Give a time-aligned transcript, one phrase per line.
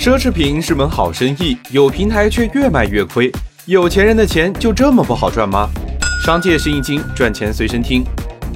[0.00, 3.30] 奢侈品是门好生意，有平台却越卖越亏。
[3.66, 5.68] 有钱人的钱就这么不好赚吗？
[6.24, 8.02] 商界生意经，赚钱随身听。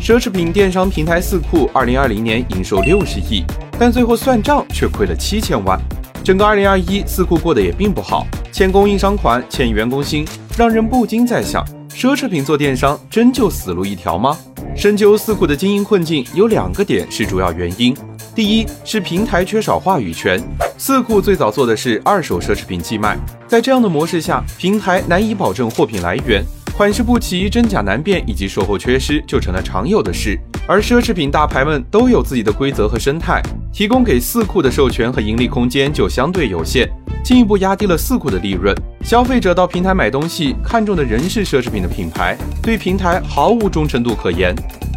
[0.01, 3.45] 奢侈品电商平台四库二零二零年营收六十亿，
[3.79, 5.79] 但最后算账却亏了七千万。
[6.25, 10.27] 整个二零二一，四库过得也并不好，欠供应商款，欠员工薪，
[10.57, 14.35] 让人不禁在想：奢侈品做电商真就死路一条吗？
[14.75, 17.95] 深究四库的经营困境，有两个点是主要原因。
[18.35, 20.43] 第一是平台缺少话语权。
[20.77, 23.17] 四库最早做的是二手奢侈品寄卖，
[23.47, 26.45] 在这样的模式下，平台难以保证货品来源。
[26.77, 33.41] 款式不齐、真假难辨以及售后缺失就成了常有的事，而奢侈品大牌们都有自己的规则和生态，
[33.73, 36.89] 提供给四库的授权和盈利空间就相对有限，
[37.25, 38.75] 进一步压低了四库的利润。
[39.05, 44.53] 消费者到平台买东西，看中的仍是奢侈品的品牌，对平台毫无忠诚度可言。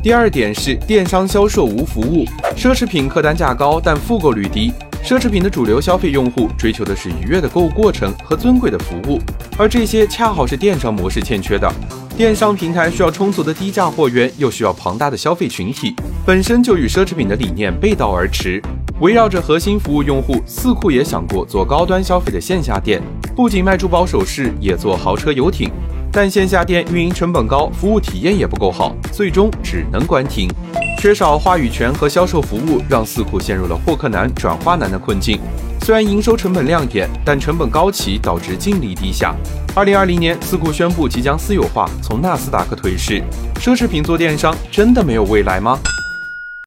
[0.08, 2.24] 第二点是电商销售无服务，
[2.56, 4.72] 奢侈品客单价高，但复购率低。
[5.04, 9.20] 奢侈品的主流消费用户追求的是愉悦的购物过程和尊贵的服务，
[9.58, 11.70] 而这些恰好是电商模式欠缺的。
[12.16, 15.94] 电商平台需要充足的低价货源，又需要庞大的消费群体，
[16.26, 18.64] 本身就与奢侈品的理念背道而驰。
[19.02, 23.02] 围绕着核心服务用户，四库也想过做高端消费的线下店，
[23.36, 25.70] 不仅卖珠宝首饰，也做豪车游艇。
[26.12, 30.50] 但线下店运营成本高，服务体验也不够好，最终只能关停。
[31.00, 35.40] 缺少话语权和销售服务，让四库陷入了获客难、转化难的困境。
[35.82, 39.36] 虽然营收成本亮眼，但成本高企导致净利低下。
[39.76, 43.22] 二零二零年，四库宣布即将私有化，从纳斯达克退市。
[43.60, 45.80] 奢侈品做电商真的没有未来吗？